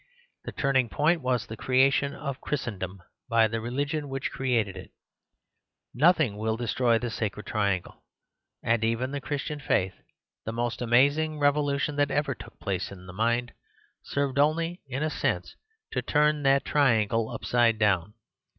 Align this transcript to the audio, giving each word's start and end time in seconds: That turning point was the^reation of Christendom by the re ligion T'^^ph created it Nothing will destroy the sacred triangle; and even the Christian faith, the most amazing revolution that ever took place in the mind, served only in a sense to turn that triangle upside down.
That 0.45 0.57
turning 0.57 0.89
point 0.89 1.21
was 1.21 1.45
the^reation 1.45 2.15
of 2.15 2.41
Christendom 2.41 3.03
by 3.29 3.47
the 3.47 3.61
re 3.61 3.69
ligion 3.69 4.05
T'^^ph 4.05 4.31
created 4.31 4.75
it 4.75 4.89
Nothing 5.93 6.37
will 6.37 6.57
destroy 6.57 6.97
the 6.97 7.11
sacred 7.11 7.45
triangle; 7.45 8.03
and 8.63 8.83
even 8.83 9.11
the 9.11 9.21
Christian 9.21 9.59
faith, 9.59 9.93
the 10.43 10.51
most 10.53 10.81
amazing 10.81 11.37
revolution 11.37 11.97
that 11.97 12.09
ever 12.09 12.33
took 12.33 12.59
place 12.59 12.91
in 12.91 13.05
the 13.05 13.13
mind, 13.13 13.53
served 14.01 14.39
only 14.39 14.81
in 14.87 15.03
a 15.03 15.11
sense 15.11 15.55
to 15.91 16.01
turn 16.01 16.41
that 16.41 16.65
triangle 16.65 17.29
upside 17.29 17.77
down. 17.77 18.15